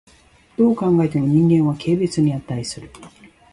[0.57, 2.89] どう考えても人間は軽蔑に価する。